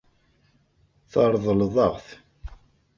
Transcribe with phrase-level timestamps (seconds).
[1.11, 2.07] Tṛeḍleḍ-aɣ-t.